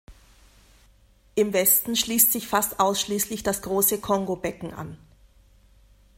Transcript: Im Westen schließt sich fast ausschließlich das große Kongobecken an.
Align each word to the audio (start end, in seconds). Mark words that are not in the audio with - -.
Im 1.35 1.53
Westen 1.53 1.95
schließt 1.95 2.31
sich 2.31 2.47
fast 2.47 2.79
ausschließlich 2.79 3.43
das 3.43 3.61
große 3.61 3.99
Kongobecken 3.99 4.73
an. 4.73 4.97